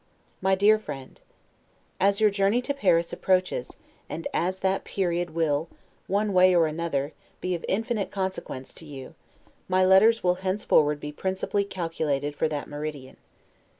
[0.41, 1.21] MY DEAR FRIEND:
[1.99, 3.77] As your journey to Paris approaches,
[4.09, 5.69] and as that period will,
[6.07, 9.13] one way or another, be of infinite consequence to you,
[9.67, 13.17] my letters will henceforward be principally calculated for that meridian.